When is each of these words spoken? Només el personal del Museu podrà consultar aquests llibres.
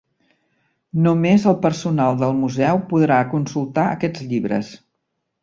Només 1.07 1.45
el 1.51 1.57
personal 1.65 2.17
del 2.23 2.33
Museu 2.39 2.81
podrà 2.95 3.19
consultar 3.35 3.87
aquests 3.93 4.27
llibres. 4.33 4.75